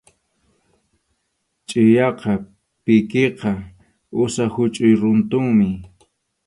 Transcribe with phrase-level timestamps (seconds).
[1.67, 2.31] Chʼiyaqa
[2.83, 3.51] pikipa
[4.23, 5.67] usap huchʼuy runtunmi.